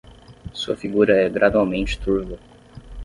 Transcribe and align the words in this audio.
Sua 0.51 0.75
figura 0.75 1.13
é 1.15 1.29
gradualmente 1.29 1.99
turva 1.99 2.39